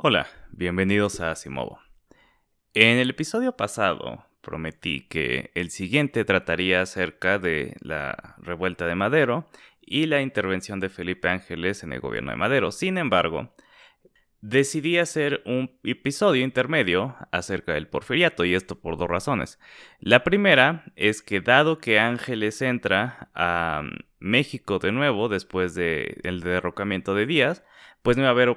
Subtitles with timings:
[0.00, 1.80] Hola, bienvenidos a Simovo.
[2.72, 9.48] En el episodio pasado prometí que el siguiente trataría acerca de la revuelta de Madero
[9.80, 12.70] y la intervención de Felipe Ángeles en el gobierno de Madero.
[12.70, 13.52] Sin embargo,
[14.40, 19.58] decidí hacer un episodio intermedio acerca del porfiriato y esto por dos razones.
[19.98, 23.82] La primera es que dado que Ángeles entra a
[24.20, 27.64] México de nuevo después del derrocamiento de Díaz,
[28.08, 28.56] pues no va a haber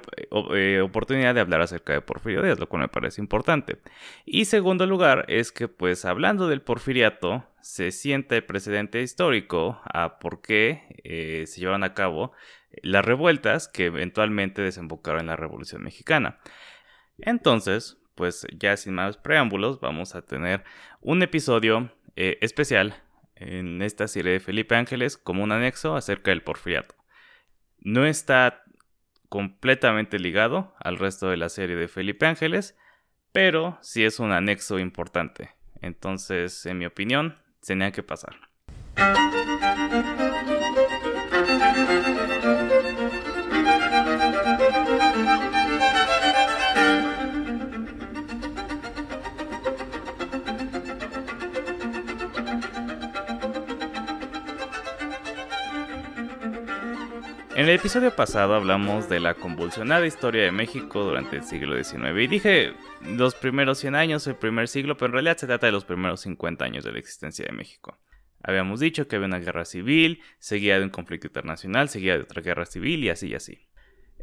[0.56, 3.76] eh, oportunidad de hablar acerca de Porfirio Díaz, lo cual me parece importante.
[4.24, 10.40] Y segundo lugar es que pues hablando del porfiriato se siente precedente histórico a por
[10.40, 12.32] qué eh, se llevaron a cabo
[12.82, 16.38] las revueltas que eventualmente desembocaron en la Revolución Mexicana.
[17.18, 20.64] Entonces, pues ya sin más preámbulos, vamos a tener
[21.02, 22.94] un episodio eh, especial
[23.36, 26.94] en esta serie de Felipe Ángeles como un anexo acerca del porfiriato.
[27.84, 28.61] No está
[29.32, 32.76] completamente ligado al resto de la serie de Felipe Ángeles,
[33.32, 35.54] pero sí es un anexo importante.
[35.80, 38.51] Entonces, en mi opinión, tenía que pasar.
[57.62, 62.20] En el episodio pasado hablamos de la convulsionada historia de México durante el siglo XIX
[62.20, 62.72] y dije
[63.06, 66.22] los primeros 100 años, el primer siglo, pero en realidad se trata de los primeros
[66.22, 68.00] 50 años de la existencia de México.
[68.42, 72.42] Habíamos dicho que había una guerra civil, seguía de un conflicto internacional, seguía de otra
[72.42, 73.68] guerra civil y así y así.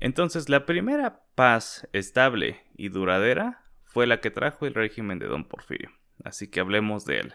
[0.01, 5.47] Entonces la primera paz estable y duradera fue la que trajo el régimen de Don
[5.47, 5.91] Porfirio.
[6.25, 7.33] Así que hablemos de él.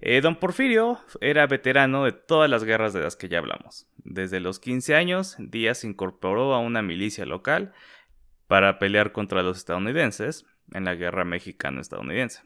[0.00, 3.86] Eh, don Porfirio era veterano de todas las guerras de las que ya hablamos.
[3.96, 7.72] Desde los 15 años, Díaz se incorporó a una milicia local
[8.46, 12.42] para pelear contra los estadounidenses en la guerra mexicano-estadounidense.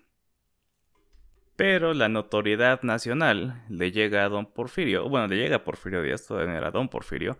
[1.56, 6.26] Pero la notoriedad nacional le llega a don Porfirio, bueno, le llega a Porfirio Díaz,
[6.26, 7.38] todavía era don Porfirio,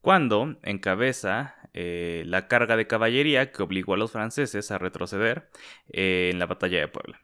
[0.00, 5.50] cuando encabeza eh, la carga de caballería que obligó a los franceses a retroceder
[5.88, 7.20] eh, en la batalla de Puebla.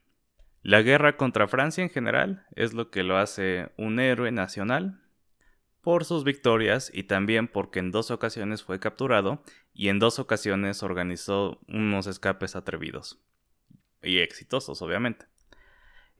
[0.64, 4.98] La guerra contra Francia en general es lo que lo hace un héroe nacional
[5.82, 9.42] por sus victorias y también porque en dos ocasiones fue capturado
[9.74, 13.22] y en dos ocasiones organizó unos escapes atrevidos
[14.02, 15.26] y exitosos obviamente.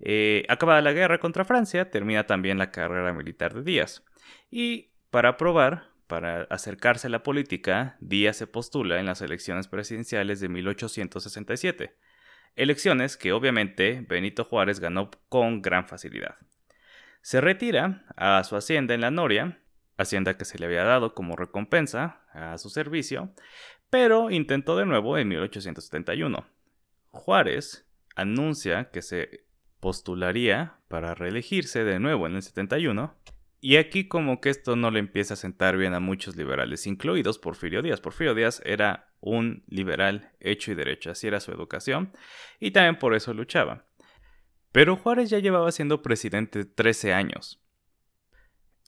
[0.00, 4.04] Eh, acabada la guerra contra Francia, termina también la carrera militar de Díaz.
[4.50, 10.38] Y para probar, para acercarse a la política, Díaz se postula en las elecciones presidenciales
[10.41, 11.97] de 1867
[12.56, 16.37] elecciones que obviamente Benito Juárez ganó con gran facilidad.
[17.22, 19.60] Se retira a su hacienda en la Noria,
[19.97, 23.34] hacienda que se le había dado como recompensa a su servicio,
[23.91, 26.47] pero intentó de nuevo en 1871.
[27.10, 29.47] Juárez anuncia que se
[29.81, 33.16] postularía para reelegirse de nuevo en el 71
[33.65, 37.38] y aquí como que esto no le empieza a sentar bien a muchos liberales, incluidos
[37.38, 37.98] Porfirio Díaz.
[37.98, 42.12] Porfirio Díaz era un liberal hecho y derecho, así era su educación,
[42.61, 43.87] y también por eso luchaba.
[44.71, 47.63] Pero Juárez ya llevaba siendo presidente 13 años.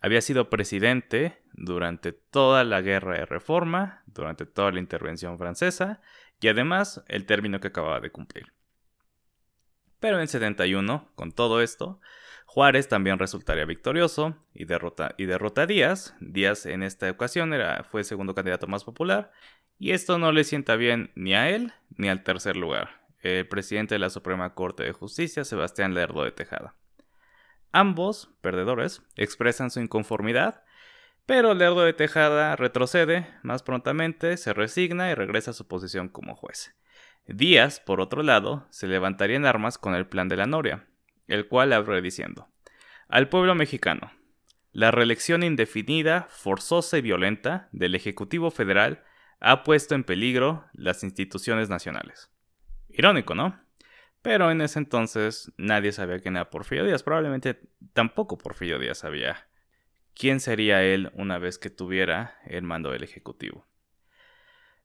[0.02, 6.02] Había sido presidente durante toda la guerra de reforma, durante toda la intervención francesa,
[6.38, 8.52] y además el término que acababa de cumplir.
[10.00, 12.00] Pero en 71, con todo esto,
[12.56, 16.14] Juárez también resultaría victorioso y derrota, a Díaz.
[16.20, 19.30] Díaz en esta ocasión era, fue el segundo candidato más popular
[19.78, 23.96] y esto no le sienta bien ni a él ni al tercer lugar, el presidente
[23.96, 26.74] de la Suprema Corte de Justicia, Sebastián Lerdo de Tejada.
[27.72, 30.64] Ambos, perdedores, expresan su inconformidad,
[31.26, 36.34] pero Lerdo de Tejada retrocede más prontamente, se resigna y regresa a su posición como
[36.34, 36.74] juez.
[37.26, 40.86] Díaz, por otro lado, se levantaría en armas con el plan de la Noria,
[41.28, 42.48] el cual abre diciendo,
[43.08, 44.12] al pueblo mexicano,
[44.72, 49.04] la reelección indefinida, forzosa y violenta del Ejecutivo Federal
[49.40, 52.30] ha puesto en peligro las instituciones nacionales.
[52.88, 53.58] Irónico, ¿no?
[54.22, 57.60] Pero en ese entonces nadie sabía quién era Porfirio Díaz, probablemente
[57.92, 59.48] tampoco Porfirio Díaz sabía
[60.14, 63.66] quién sería él una vez que tuviera el mando del Ejecutivo.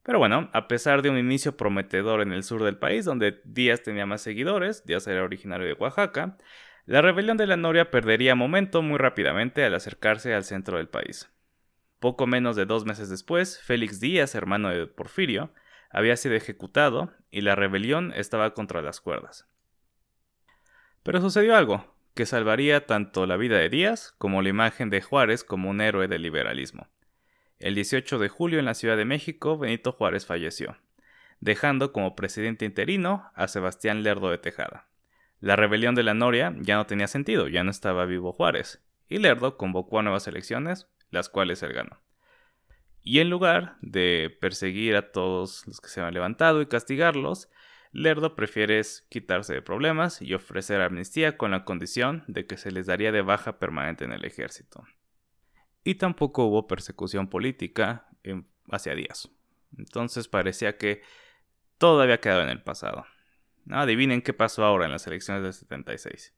[0.03, 3.83] Pero bueno, a pesar de un inicio prometedor en el sur del país, donde Díaz
[3.83, 6.37] tenía más seguidores, Díaz era originario de Oaxaca,
[6.85, 11.29] la rebelión de la Noria perdería momento muy rápidamente al acercarse al centro del país.
[11.99, 15.53] Poco menos de dos meses después, Félix Díaz, hermano de Porfirio,
[15.91, 19.47] había sido ejecutado y la rebelión estaba contra las cuerdas.
[21.03, 25.43] Pero sucedió algo que salvaría tanto la vida de Díaz como la imagen de Juárez
[25.43, 26.87] como un héroe del liberalismo.
[27.61, 30.77] El 18 de julio en la Ciudad de México, Benito Juárez falleció.
[31.41, 34.87] dejando como presidente interino a Sebastián Lerdo de Tejada.
[35.39, 39.17] La rebelión de la Noria ya no tenía sentido, ya no estaba vivo Juárez, y
[39.17, 41.99] Lerdo convocó a nuevas elecciones, las cuales él ganó.
[43.01, 47.49] Y en lugar de perseguir a todos los que se han levantado y castigarlos,
[47.91, 52.87] Lerdo prefiere quitarse de problemas y ofrecer amnistía con la condición de que se les
[52.87, 54.83] daría de baja permanente en el ejército.
[55.83, 58.07] Y tampoco hubo persecución política
[58.69, 59.29] hacia Díaz.
[59.77, 61.01] Entonces parecía que
[61.77, 63.05] todo había quedado en el pasado.
[63.69, 66.33] Adivinen qué pasó ahora en las elecciones del 76.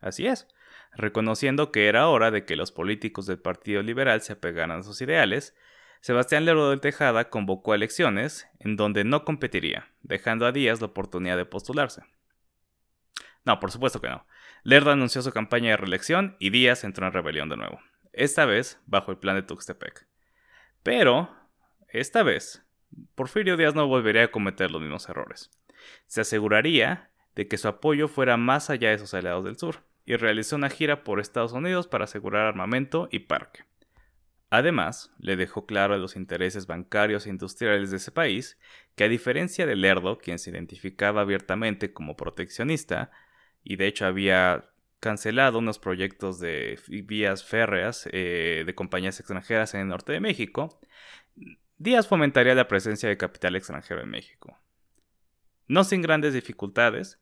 [0.00, 0.48] Así es,
[0.94, 5.00] reconociendo que era hora de que los políticos del Partido Liberal se apegaran a sus
[5.02, 5.54] ideales,
[6.00, 11.36] Sebastián Lerdo del Tejada convocó elecciones en donde no competiría, dejando a Díaz la oportunidad
[11.36, 12.02] de postularse.
[13.44, 14.26] No, por supuesto que no.
[14.62, 17.80] Lerdo anunció su campaña de reelección y Díaz entró en rebelión de nuevo,
[18.20, 20.06] esta vez bajo el plan de Tuxtepec.
[20.82, 21.34] Pero,
[21.88, 22.62] esta vez,
[23.14, 25.50] Porfirio Díaz no volvería a cometer los mismos errores.
[26.06, 30.16] Se aseguraría de que su apoyo fuera más allá de sus aliados del sur, y
[30.16, 33.64] realizó una gira por Estados Unidos para asegurar armamento y parque.
[34.50, 38.58] Además, le dejó claro a los intereses bancarios e industriales de ese país
[38.96, 43.12] que a diferencia de Lerdo, quien se identificaba abiertamente como proteccionista,
[43.62, 44.69] y de hecho había
[45.00, 50.80] cancelado unos proyectos de vías férreas eh, de compañías extranjeras en el norte de México,
[51.78, 54.58] Díaz fomentaría la presencia de capital extranjero en México.
[55.66, 57.18] No sin grandes dificultades,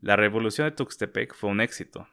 [0.00, 2.06] la revolución de Tuxtepec fue un éxito,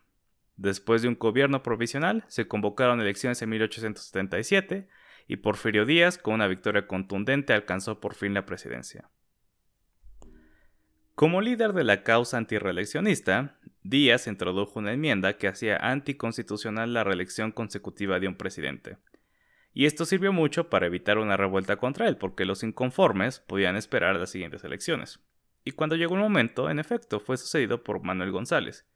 [0.59, 4.89] Después de un gobierno provisional, se convocaron elecciones en 1877
[5.25, 9.09] y Porfirio Díaz, con una victoria contundente, alcanzó por fin la presidencia.
[11.19, 17.51] Como líder de la causa antireeleccionista, Díaz introdujo una enmienda que hacía anticonstitucional la reelección
[17.51, 18.99] consecutiva de un presidente.
[19.73, 24.15] Y esto sirvió mucho para evitar una revuelta contra él, porque los inconformes podían esperar
[24.15, 25.19] las siguientes elecciones.
[25.65, 28.87] Y cuando llegó el momento, en efecto, fue sucedido por Manuel González,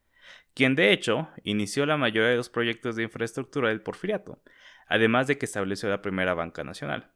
[0.54, 4.42] quien de hecho inició la mayoría de los proyectos de infraestructura del porfiriato,
[4.88, 7.12] además de que estableció la primera banca nacional.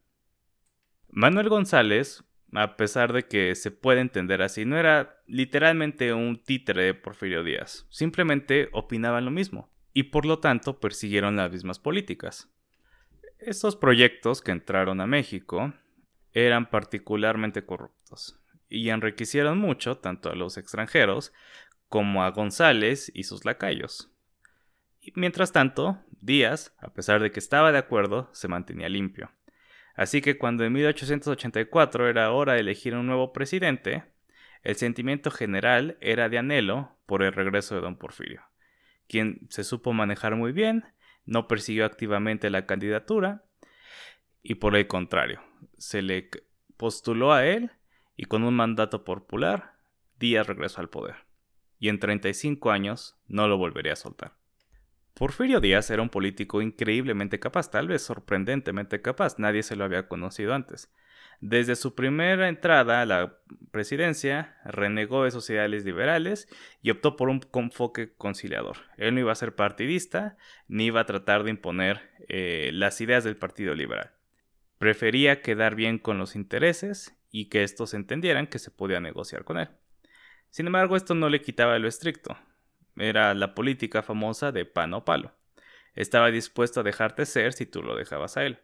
[1.08, 6.84] Manuel González, a pesar de que se puede entender así, no era literalmente un títere
[6.84, 12.50] de Porfirio Díaz, simplemente opinaban lo mismo, y por lo tanto persiguieron las mismas políticas.
[13.38, 15.72] Estos proyectos que entraron a México
[16.32, 21.32] eran particularmente corruptos y enriquecieron mucho tanto a los extranjeros
[21.88, 24.10] como a González y sus lacayos.
[25.00, 29.30] Y mientras tanto, Díaz, a pesar de que estaba de acuerdo, se mantenía limpio.
[29.98, 34.04] Así que cuando en 1884 era hora de elegir un nuevo presidente,
[34.62, 38.42] el sentimiento general era de anhelo por el regreso de don Porfirio,
[39.08, 40.84] quien se supo manejar muy bien,
[41.26, 43.42] no persiguió activamente la candidatura,
[44.40, 45.42] y por el contrario,
[45.78, 46.30] se le
[46.76, 47.72] postuló a él
[48.16, 49.74] y con un mandato popular,
[50.16, 51.16] Díaz regresó al poder
[51.80, 54.37] y en 35 años no lo volvería a soltar.
[55.18, 60.06] Porfirio Díaz era un político increíblemente capaz, tal vez sorprendentemente capaz, nadie se lo había
[60.06, 60.94] conocido antes.
[61.40, 63.40] Desde su primera entrada a la
[63.72, 66.48] presidencia, renegó de sus ideales liberales
[66.82, 68.76] y optó por un enfoque conciliador.
[68.96, 70.36] Él no iba a ser partidista
[70.68, 74.12] ni iba a tratar de imponer eh, las ideas del Partido Liberal.
[74.78, 79.58] Prefería quedar bien con los intereses y que estos entendieran que se podía negociar con
[79.58, 79.68] él.
[80.50, 82.38] Sin embargo, esto no le quitaba lo estricto.
[82.98, 85.32] Era la política famosa de pan o palo.
[85.94, 88.58] Estaba dispuesto a dejarte ser si tú lo dejabas a él.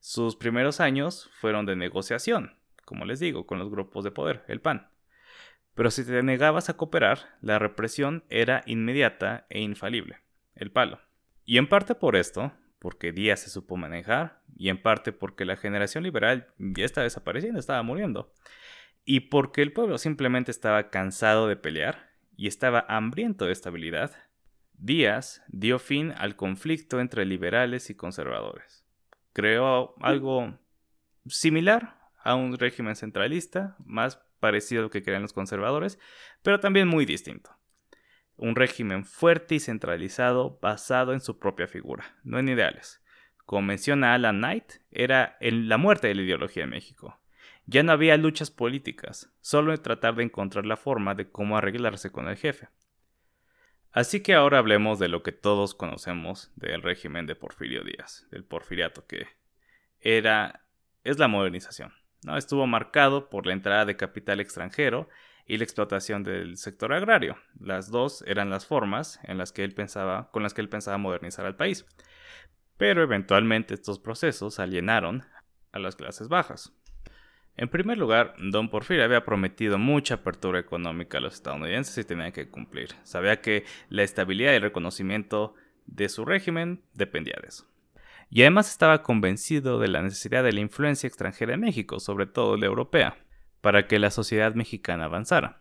[0.00, 4.60] Sus primeros años fueron de negociación, como les digo, con los grupos de poder, el
[4.60, 4.88] PAN.
[5.74, 10.20] Pero si te negabas a cooperar, la represión era inmediata e infalible,
[10.54, 11.00] el palo.
[11.44, 15.56] Y en parte por esto, porque Díaz se supo manejar, y en parte porque la
[15.56, 18.32] generación liberal ya estaba desapareciendo, estaba muriendo
[19.04, 24.12] y porque el pueblo simplemente estaba cansado de pelear y estaba hambriento de estabilidad,
[24.76, 28.84] Díaz dio fin al conflicto entre liberales y conservadores.
[29.32, 30.58] Creó algo
[31.26, 35.98] similar a un régimen centralista, más parecido a lo que querían los conservadores,
[36.42, 37.50] pero también muy distinto.
[38.36, 43.00] Un régimen fuerte y centralizado basado en su propia figura, no en ideales.
[43.46, 47.20] Como menciona Alan Knight, era la muerte de la ideología en México.
[47.66, 52.28] Ya no había luchas políticas, solo tratar de encontrar la forma de cómo arreglarse con
[52.28, 52.68] el jefe.
[53.90, 58.44] Así que ahora hablemos de lo que todos conocemos del régimen de Porfirio Díaz, del
[58.44, 59.28] porfiriato, que
[60.00, 60.64] era
[61.04, 61.92] es la modernización.
[62.24, 62.36] ¿no?
[62.36, 65.08] Estuvo marcado por la entrada de capital extranjero
[65.46, 67.36] y la explotación del sector agrario.
[67.60, 70.98] Las dos eran las formas en las que él pensaba, con las que él pensaba
[70.98, 71.86] modernizar al país.
[72.76, 75.24] Pero eventualmente estos procesos alienaron
[75.72, 76.72] a las clases bajas.
[77.56, 82.32] En primer lugar, don Porfirio había prometido mucha apertura económica a los estadounidenses y tenía
[82.32, 82.88] que cumplir.
[83.04, 85.54] Sabía que la estabilidad y el reconocimiento
[85.86, 87.66] de su régimen dependía de eso.
[88.28, 92.56] Y además estaba convencido de la necesidad de la influencia extranjera en México, sobre todo
[92.56, 93.18] la europea,
[93.60, 95.60] para que la sociedad mexicana avanzara.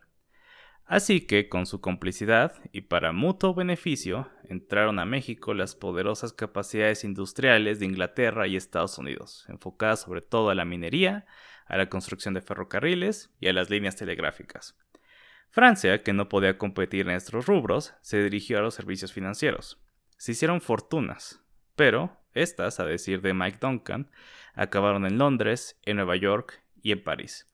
[0.86, 7.04] Así que, con su complicidad y para mutuo beneficio, entraron a México las poderosas capacidades
[7.04, 11.26] industriales de Inglaterra y Estados Unidos, enfocadas sobre todo a la minería,
[11.68, 14.78] a la construcción de ferrocarriles y a las líneas telegráficas.
[15.50, 19.80] Francia, que no podía competir en estos rubros, se dirigió a los servicios financieros.
[20.18, 21.42] Se hicieron fortunas,
[21.76, 24.10] pero estas, a decir de Mike Duncan,
[24.56, 27.48] acabaron en Londres, en Nueva York y en París.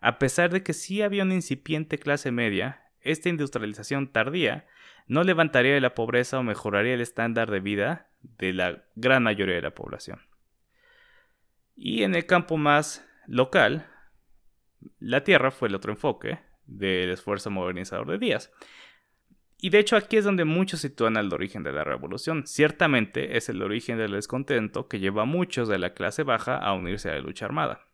[0.00, 4.66] A pesar de que sí había una incipiente clase media, esta industrialización tardía
[5.10, 9.56] no levantaría de la pobreza o mejoraría el estándar de vida de la gran mayoría
[9.56, 10.20] de la población.
[11.74, 13.86] Y en el campo más local,
[14.98, 18.52] la tierra fue el otro enfoque del esfuerzo modernizador de Díaz.
[19.56, 22.46] Y de hecho aquí es donde muchos sitúan al origen de la revolución.
[22.46, 26.72] Ciertamente es el origen del descontento que lleva a muchos de la clase baja a
[26.72, 27.86] unirse a la lucha armada.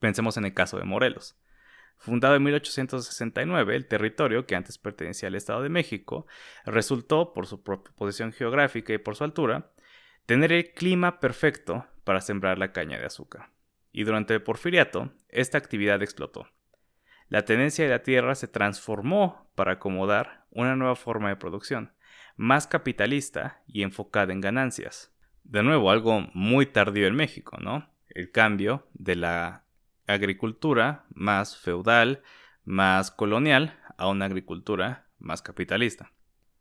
[0.00, 1.38] Pensemos en el caso de Morelos.
[1.98, 6.26] Fundado en 1869, el territorio, que antes pertenecía al Estado de México,
[6.64, 9.70] resultó, por su propia posición geográfica y por su altura,
[10.26, 13.51] tener el clima perfecto para sembrar la caña de azúcar.
[13.92, 16.48] Y durante el porfiriato, esta actividad explotó.
[17.28, 21.92] La tenencia de la tierra se transformó para acomodar una nueva forma de producción,
[22.36, 25.14] más capitalista y enfocada en ganancias.
[25.44, 27.90] De nuevo, algo muy tardío en México, ¿no?
[28.08, 29.64] El cambio de la
[30.06, 32.22] agricultura más feudal,
[32.64, 36.12] más colonial, a una agricultura más capitalista,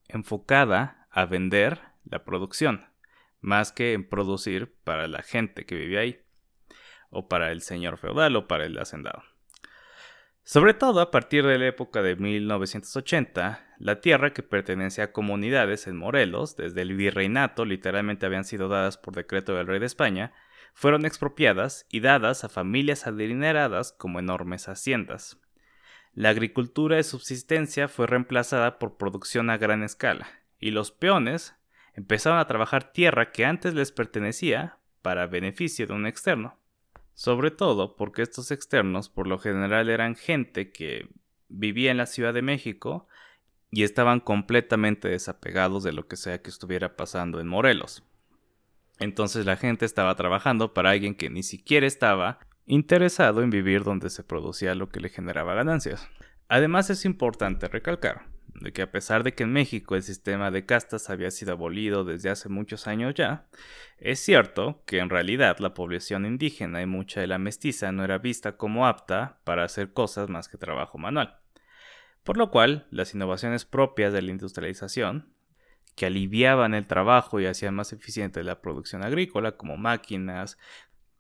[0.08, 2.86] enfocada a vender la producción,
[3.40, 6.22] más que en producir para la gente que vive ahí,
[7.12, 9.22] o para el señor feudal o para el hacendado.
[10.44, 15.86] Sobre todo a partir de la época de 1980, la tierra que pertenece a comunidades
[15.86, 20.34] en Morelos, desde el virreinato, literalmente habían sido dadas por decreto del rey de España,
[20.74, 25.40] fueron expropiadas y dadas a familias adineradas como enormes haciendas.
[26.14, 30.28] La agricultura de subsistencia fue reemplazada por producción a gran escala,
[30.60, 31.56] y los peones
[31.94, 36.61] empezaron a trabajar tierra que antes les pertenecía para beneficio de un externo.
[37.14, 41.10] Sobre todo porque estos externos por lo general eran gente que
[41.50, 43.08] vivía en la Ciudad de México
[43.70, 48.04] y estaban completamente desapegados de lo que sea que estuviera pasando en Morelos.
[49.00, 54.10] Entonces la gente estaba trabajando para alguien que ni siquiera estaba interesado en vivir donde
[54.10, 56.08] se producía lo que le generaba ganancias.
[56.48, 58.26] Además es importante recalcar
[58.56, 62.04] de que a pesar de que en México el sistema de castas había sido abolido
[62.04, 63.48] desde hace muchos años ya,
[63.98, 68.18] es cierto que en realidad la población indígena y mucha de la mestiza no era
[68.18, 71.38] vista como apta para hacer cosas más que trabajo manual.
[72.24, 75.34] Por lo cual, las innovaciones propias de la industrialización,
[75.96, 80.58] que aliviaban el trabajo y hacían más eficiente la producción agrícola, como máquinas,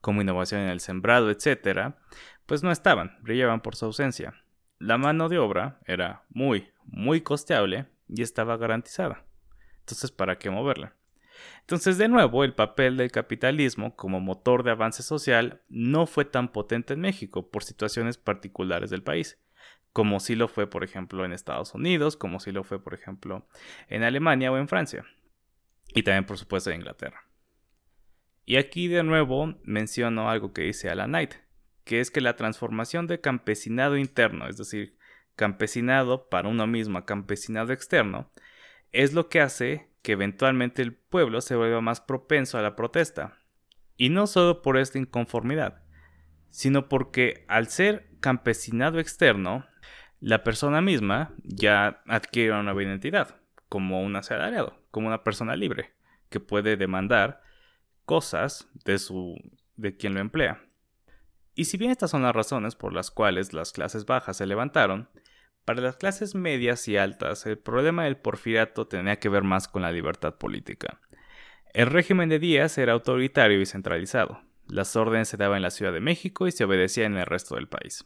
[0.01, 1.95] como innovación en el sembrado, etc.,
[2.45, 4.33] pues no estaban, brillaban por su ausencia.
[4.79, 9.25] La mano de obra era muy, muy costeable y estaba garantizada.
[9.79, 10.95] Entonces, ¿para qué moverla?
[11.61, 16.51] Entonces, de nuevo, el papel del capitalismo como motor de avance social no fue tan
[16.51, 19.39] potente en México por situaciones particulares del país
[19.93, 23.47] como si lo fue, por ejemplo, en Estados Unidos, como si lo fue, por ejemplo,
[23.87, 25.05] en Alemania o en Francia.
[25.93, 27.27] Y también, por supuesto, en Inglaterra.
[28.45, 31.33] Y aquí de nuevo menciono algo que dice Alan Knight,
[31.83, 34.97] que es que la transformación de campesinado interno, es decir,
[35.35, 38.31] campesinado para uno mismo campesinado externo,
[38.91, 43.37] es lo que hace que eventualmente el pueblo se vuelva más propenso a la protesta.
[43.97, 45.83] Y no solo por esta inconformidad,
[46.49, 49.65] sino porque al ser campesinado externo,
[50.19, 53.37] la persona misma ya adquiere una nueva identidad,
[53.69, 55.93] como un asalariado, como una persona libre,
[56.29, 57.41] que puede demandar
[58.05, 59.35] cosas de su
[59.77, 60.61] de quien lo emplea.
[61.53, 65.09] Y si bien estas son las razones por las cuales las clases bajas se levantaron,
[65.65, 69.81] para las clases medias y altas el problema del porfiriato tenía que ver más con
[69.81, 70.99] la libertad política.
[71.73, 74.41] El régimen de Díaz era autoritario y centralizado.
[74.67, 77.55] Las órdenes se daban en la Ciudad de México y se obedecían en el resto
[77.55, 78.05] del país.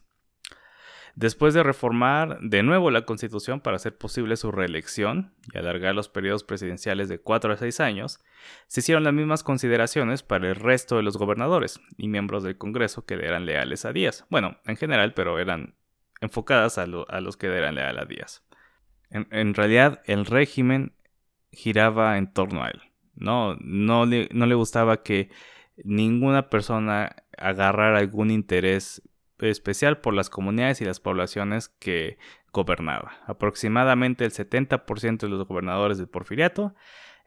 [1.15, 6.09] Después de reformar de nuevo la Constitución para hacer posible su reelección y alargar los
[6.09, 8.19] periodos presidenciales de 4 a 6 años,
[8.67, 13.05] se hicieron las mismas consideraciones para el resto de los gobernadores y miembros del Congreso
[13.05, 14.25] que eran leales a Díaz.
[14.29, 15.75] Bueno, en general, pero eran
[16.19, 18.43] enfocadas a, los que eran leales a Díaz.
[19.09, 20.95] En, realidad, el régimen
[21.51, 22.81] giraba en torno a él.
[23.13, 25.29] No, no, le, gustaba que
[25.77, 29.01] ninguna persona agarrar algún interés
[29.39, 32.17] especial por las comunidades y las poblaciones que
[32.51, 33.17] gobernaba.
[33.27, 36.75] Aproximadamente el 70% de los gobernadores del Porfiriato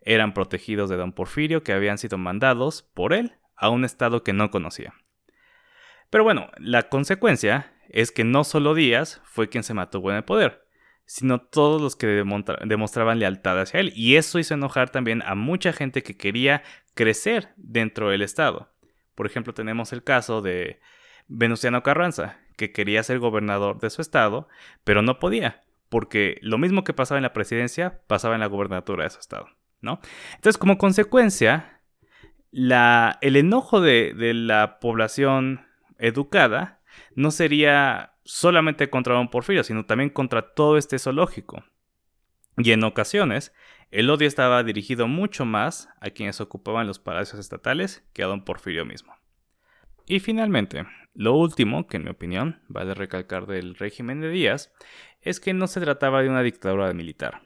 [0.02, 4.32] eran protegidos de don Porfirio que habían sido mandados por él a un estado que
[4.32, 4.94] no conocía.
[6.10, 10.24] Pero bueno, la consecuencia es que no solo Díaz fue quien se mató en el
[10.24, 10.66] poder,
[11.04, 13.92] sino todos los que demostraban lealtad hacia él.
[13.94, 16.62] Y eso hizo enojar también a mucha gente que quería
[16.94, 18.72] crecer dentro del Estado.
[19.14, 20.80] Por ejemplo, tenemos el caso de
[21.28, 24.49] Venustiano Carranza, que quería ser gobernador de su estado,
[24.85, 29.04] pero no podía, porque lo mismo que pasaba en la presidencia pasaba en la gobernatura
[29.04, 29.49] de su estado,
[29.80, 30.00] ¿no?
[30.35, 31.80] Entonces, como consecuencia,
[32.50, 35.66] el enojo de, de la población
[35.99, 36.80] educada
[37.14, 41.64] no sería solamente contra don Porfirio, sino también contra todo este zoológico.
[42.56, 43.54] Y en ocasiones,
[43.90, 48.44] el odio estaba dirigido mucho más a quienes ocupaban los palacios estatales que a don
[48.44, 49.17] Porfirio mismo.
[50.08, 54.72] Y finalmente, lo último, que en mi opinión vale recalcar del régimen de Díaz,
[55.20, 57.42] es que no se trataba de una dictadura militar,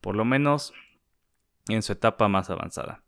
[0.00, 0.72] por lo menos
[1.68, 3.04] en su etapa más avanzada.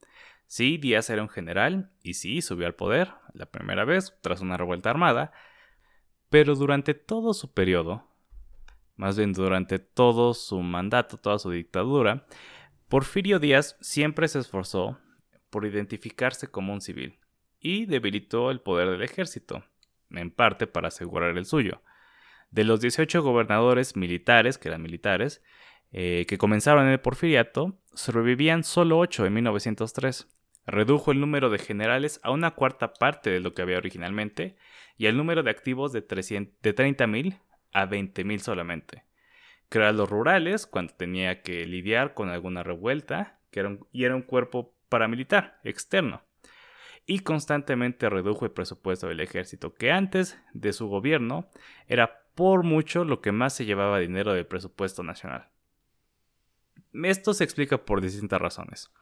[0.46, 4.58] Sí, Díaz era un general y sí, subió al poder la primera vez tras una
[4.58, 5.32] revuelta armada,
[6.28, 8.06] pero durante todo su periodo,
[8.96, 12.26] más bien durante todo su mandato, toda su dictadura,
[12.88, 14.98] Porfirio Díaz siempre se esforzó
[15.48, 17.18] por identificarse como un civil
[17.60, 19.64] y debilitó el poder del ejército,
[20.10, 21.82] en parte para asegurar el suyo.
[22.50, 25.42] De los 18 gobernadores militares, que eran militares,
[25.92, 30.28] eh, que comenzaron en el porfiriato, sobrevivían solo 8 en 1903
[30.68, 34.56] redujo el número de generales a una cuarta parte de lo que había originalmente
[34.98, 37.40] y el número de activos de, de 30.000
[37.72, 39.04] a 20.000 solamente.
[39.70, 44.74] Creó los rurales cuando tenía que lidiar con alguna revuelta que y era un cuerpo
[44.90, 46.22] paramilitar externo.
[47.08, 51.48] Y constantemente redujo el presupuesto del ejército, que antes de su gobierno
[51.88, 55.48] era por mucho lo que más se llevaba dinero del presupuesto nacional.
[56.92, 58.92] Esto se explica por distintas razones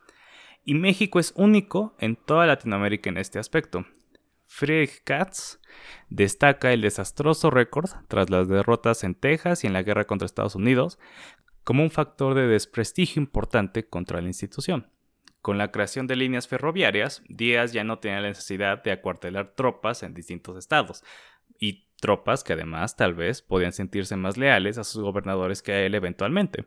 [0.66, 3.86] y México es único en toda Latinoamérica en este aspecto.
[4.46, 5.60] Friedrich Katz
[6.10, 10.56] destaca el desastroso récord tras las derrotas en Texas y en la guerra contra Estados
[10.56, 10.98] Unidos
[11.62, 14.90] como un factor de desprestigio importante contra la institución.
[15.46, 20.02] Con la creación de líneas ferroviarias, Díaz ya no tenía la necesidad de acuartelar tropas
[20.02, 21.04] en distintos estados,
[21.60, 25.82] y tropas que además tal vez podían sentirse más leales a sus gobernadores que a
[25.86, 26.66] él eventualmente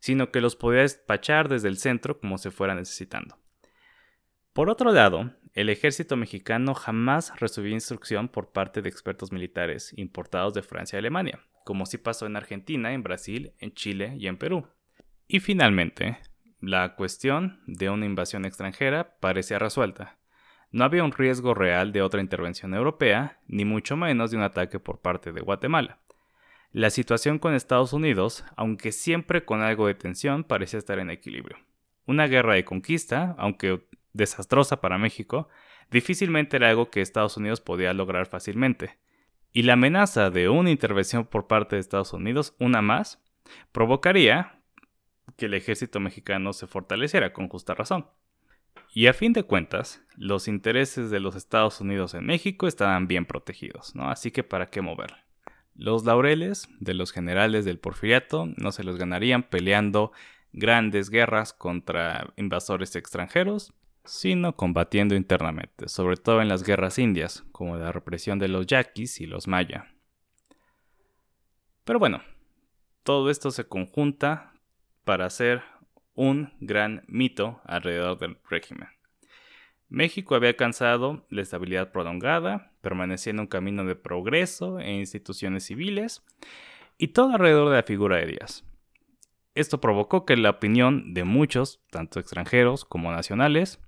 [0.00, 3.38] sino que los podía despachar desde el centro como se fuera necesitando.
[4.52, 10.52] Por otro lado, el ejército mexicano jamás recibió instrucción por parte de expertos militares importados
[10.52, 14.36] de Francia y Alemania, como sí pasó en Argentina, en Brasil, en Chile y en
[14.36, 14.66] Perú.
[15.28, 16.18] Y finalmente,
[16.60, 20.18] la cuestión de una invasión extranjera parecía resuelta.
[20.70, 24.80] No había un riesgo real de otra intervención europea, ni mucho menos de un ataque
[24.80, 26.00] por parte de Guatemala.
[26.72, 31.56] La situación con Estados Unidos, aunque siempre con algo de tensión, parecía estar en equilibrio.
[32.06, 35.48] Una guerra de conquista, aunque desastrosa para México,
[35.90, 38.98] difícilmente era algo que Estados Unidos podía lograr fácilmente.
[39.52, 43.22] Y la amenaza de una intervención por parte de Estados Unidos, una más,
[43.72, 44.55] provocaría
[45.36, 48.06] que el ejército mexicano se fortaleciera con justa razón.
[48.94, 53.26] Y a fin de cuentas, los intereses de los Estados Unidos en México estaban bien
[53.26, 54.10] protegidos, ¿no?
[54.10, 55.18] Así que para qué moverle.
[55.74, 60.12] Los laureles de los generales del porfiriato no se los ganarían peleando
[60.52, 63.74] grandes guerras contra invasores extranjeros,
[64.06, 69.20] sino combatiendo internamente, sobre todo en las guerras indias, como la represión de los yaquis
[69.20, 69.92] y los maya.
[71.84, 72.22] Pero bueno,
[73.02, 74.54] todo esto se conjunta
[75.06, 75.62] para hacer
[76.14, 78.88] un gran mito alrededor del régimen.
[79.88, 86.24] México había alcanzado la estabilidad prolongada, permanecía en un camino de progreso e instituciones civiles,
[86.98, 88.64] y todo alrededor de la figura de Díaz.
[89.54, 93.78] Esto provocó que la opinión de muchos, tanto extranjeros como nacionales,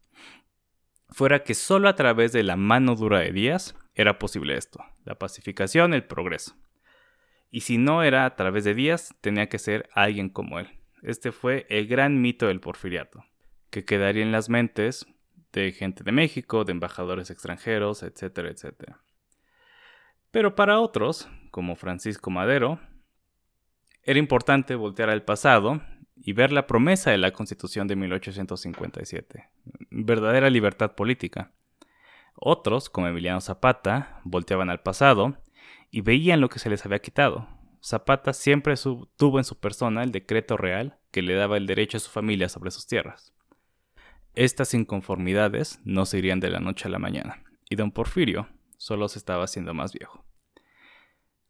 [1.10, 5.16] fuera que solo a través de la mano dura de Díaz era posible esto, la
[5.16, 6.54] pacificación, el progreso.
[7.50, 10.77] Y si no era a través de Díaz, tenía que ser alguien como él.
[11.02, 13.24] Este fue el gran mito del porfiriato,
[13.70, 15.06] que quedaría en las mentes
[15.52, 19.00] de gente de México, de embajadores extranjeros, etcétera, etcétera.
[20.30, 22.80] Pero para otros, como Francisco Madero,
[24.02, 25.80] era importante voltear al pasado
[26.16, 29.48] y ver la promesa de la Constitución de 1857,
[29.90, 31.52] verdadera libertad política.
[32.34, 35.38] Otros, como Emiliano Zapata, volteaban al pasado
[35.90, 37.48] y veían lo que se les había quitado.
[37.82, 38.74] Zapata siempre
[39.16, 42.48] tuvo en su persona el decreto real que le daba el derecho a su familia
[42.48, 43.32] sobre sus tierras.
[44.34, 49.08] Estas inconformidades no se irían de la noche a la mañana, y don Porfirio, solo
[49.08, 50.24] se estaba haciendo más viejo.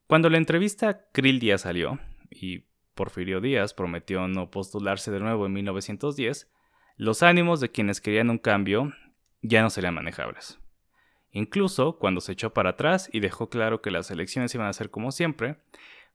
[0.06, 1.98] Cuando la entrevista Krill Díaz salió,
[2.30, 2.64] y
[2.94, 6.50] Porfirio Díaz prometió no postularse de nuevo en 1910,
[6.96, 8.92] los ánimos de quienes querían un cambio
[9.42, 10.58] ya no serían manejables.
[11.30, 14.90] Incluso cuando se echó para atrás y dejó claro que las elecciones iban a ser
[14.90, 15.58] como siempre,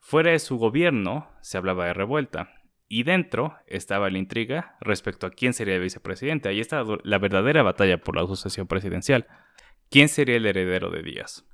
[0.04, 2.50] fuera de su gobierno se hablaba de revuelta,
[2.89, 6.50] y dentro estaba la intriga respecto a quién sería el vicepresidente.
[6.50, 9.28] Ahí está la verdadera batalla por la sucesión presidencial.
[9.89, 11.46] ¿Quién sería el heredero de Díaz?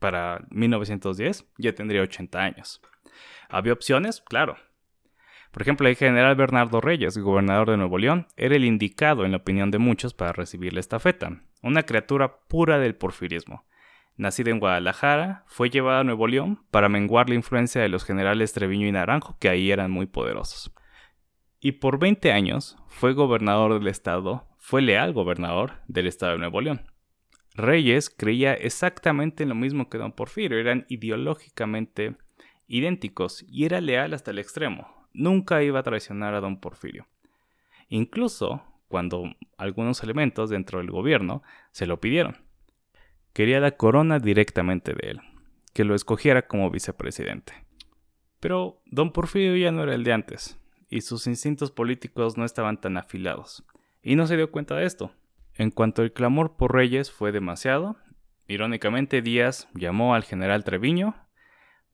[0.00, 2.80] Para 1910 ya tendría 80 años.
[3.48, 4.22] ¿Había opciones?
[4.22, 4.56] Claro.
[5.52, 9.38] Por ejemplo, el general Bernardo Reyes, gobernador de Nuevo León, era el indicado en la
[9.38, 13.66] opinión de muchos para recibir la estafeta, una criatura pura del porfirismo.
[14.16, 18.52] Nacido en Guadalajara, fue llevado a Nuevo León para menguar la influencia de los generales
[18.52, 20.72] Treviño y Naranjo, que ahí eran muy poderosos.
[21.60, 26.60] Y por 20 años fue gobernador del estado, fue leal gobernador del estado de Nuevo
[26.60, 26.90] León.
[27.54, 32.16] Reyes creía exactamente en lo mismo que don Porfirio, eran ideológicamente
[32.66, 35.08] idénticos y era leal hasta el extremo.
[35.12, 37.06] Nunca iba a traicionar a don Porfirio.
[37.88, 39.24] Incluso cuando
[39.56, 42.45] algunos elementos dentro del gobierno se lo pidieron.
[43.36, 45.20] Quería la corona directamente de él,
[45.74, 47.52] que lo escogiera como vicepresidente.
[48.40, 52.80] Pero don Porfirio ya no era el de antes, y sus instintos políticos no estaban
[52.80, 53.62] tan afilados,
[54.00, 55.12] y no se dio cuenta de esto.
[55.52, 57.98] En cuanto el clamor por Reyes fue demasiado,
[58.48, 61.14] irónicamente Díaz llamó al general Treviño,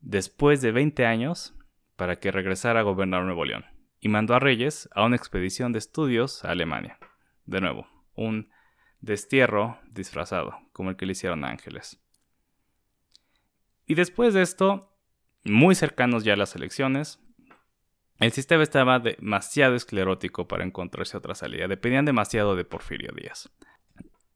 [0.01, 1.57] después de 20 años,
[1.97, 3.65] para que regresara a gobernar Nuevo León,
[3.99, 7.01] y mandó a Reyes a una expedición de estudios a Alemania.
[7.47, 8.53] De nuevo, un
[9.03, 12.01] destierro disfrazado, como el que le hicieron a Ángeles.
[13.87, 14.97] Y después de esto,
[15.45, 17.21] muy cercanos ya a las elecciones,
[18.21, 23.51] el sistema estaba demasiado esclerótico para encontrarse otra salida, dependían demasiado de Porfirio Díaz.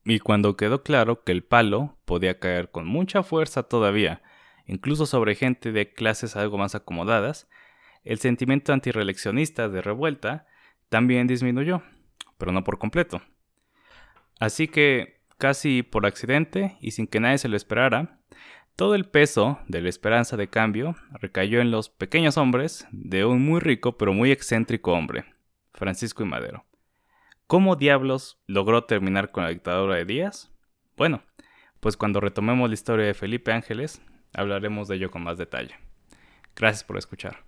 [0.05, 4.23] Y cuando quedó claro que el palo podía caer con mucha fuerza todavía,
[4.67, 7.49] incluso sobre gente de clases algo más acomodadas,
[8.03, 10.47] el sentimiento antireeleccionista de revuelta
[10.89, 11.83] también disminuyó,
[12.39, 13.23] pero no por completo.
[14.39, 18.21] Así que, casi por accidente y sin que nadie se lo esperara,
[18.77, 23.43] todo el peso de la esperanza de cambio recayó en los pequeños hombres de un
[23.43, 25.25] muy rico pero muy excéntrico hombre,
[25.73, 26.67] Francisco y Madero.
[27.47, 30.53] ¿Cómo diablos logró terminar con la dictadura de Díaz?
[30.97, 31.23] Bueno,
[31.81, 34.03] pues cuando retomemos la historia de Felipe Ángeles,
[34.35, 35.75] hablaremos de ello con más detalle.
[36.55, 37.45] Gracias por escuchar.